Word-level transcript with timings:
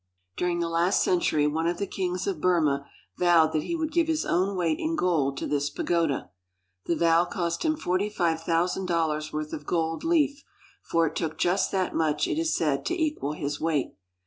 During 0.35 0.61
the 0.61 0.67
last 0.67 1.03
century 1.03 1.45
one 1.45 1.67
of 1.67 1.77
the 1.77 1.85
kings 1.85 2.25
of 2.25 2.41
Burma 2.41 2.87
vowed 3.19 3.51
that 3.53 3.61
he 3.61 3.75
would 3.75 3.91
give 3.91 4.07
his 4.07 4.25
own 4.25 4.57
weight 4.57 4.79
in 4.79 4.95
gold 4.95 5.37
to 5.37 5.45
this 5.45 5.69
pagoda. 5.69 6.31
The 6.87 6.95
vow 6.95 7.23
cost 7.25 7.63
him 7.63 7.77
forty 7.77 8.09
five 8.09 8.41
thousand 8.41 8.87
dollars' 8.87 9.31
worth 9.31 9.53
of 9.53 9.67
gold 9.67 10.03
leaf, 10.03 10.43
for 10.81 11.05
it 11.05 11.15
took 11.15 11.37
just 11.37 11.71
that 11.73 11.93
much, 11.93 12.27
it 12.27 12.39
is 12.39 12.55
said, 12.57 12.83
to 12.87 12.99
equal 12.99 13.33
his 13.33 13.61
weight. 13.61 13.93